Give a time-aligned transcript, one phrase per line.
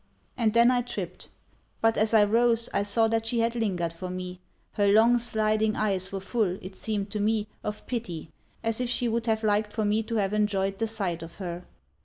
[0.35, 1.29] And then I tripped;
[1.79, 4.39] but, as I rose, I saw that she had lingered for me;
[4.71, 8.31] her long sliding eyes were full, it seemed to me, of pity,
[8.63, 11.65] as if she would have liked for me to have enjoyed the sight of her.